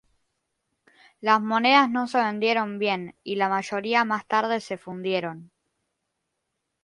[1.19, 5.51] Las monedas no se vendieron bien, y la mayoría más tarde se fundieron.